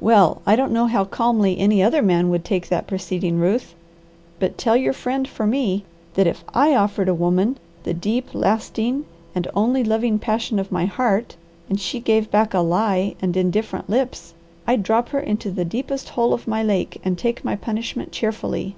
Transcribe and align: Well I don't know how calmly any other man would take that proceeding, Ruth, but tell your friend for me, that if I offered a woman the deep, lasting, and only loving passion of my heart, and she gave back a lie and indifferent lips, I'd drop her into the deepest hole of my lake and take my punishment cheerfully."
Well 0.00 0.42
I 0.46 0.54
don't 0.54 0.70
know 0.70 0.86
how 0.86 1.04
calmly 1.04 1.58
any 1.58 1.82
other 1.82 2.00
man 2.00 2.28
would 2.30 2.44
take 2.44 2.68
that 2.68 2.86
proceeding, 2.86 3.40
Ruth, 3.40 3.74
but 4.38 4.56
tell 4.56 4.76
your 4.76 4.92
friend 4.92 5.26
for 5.26 5.44
me, 5.44 5.84
that 6.14 6.28
if 6.28 6.44
I 6.54 6.76
offered 6.76 7.08
a 7.08 7.14
woman 7.14 7.58
the 7.82 7.92
deep, 7.92 8.32
lasting, 8.32 9.06
and 9.34 9.48
only 9.56 9.82
loving 9.82 10.20
passion 10.20 10.60
of 10.60 10.70
my 10.70 10.84
heart, 10.84 11.34
and 11.68 11.80
she 11.80 11.98
gave 11.98 12.30
back 12.30 12.54
a 12.54 12.60
lie 12.60 13.16
and 13.20 13.36
indifferent 13.36 13.90
lips, 13.90 14.34
I'd 14.68 14.84
drop 14.84 15.08
her 15.08 15.18
into 15.18 15.50
the 15.50 15.64
deepest 15.64 16.10
hole 16.10 16.32
of 16.32 16.46
my 16.46 16.62
lake 16.62 17.00
and 17.04 17.18
take 17.18 17.44
my 17.44 17.56
punishment 17.56 18.12
cheerfully." 18.12 18.76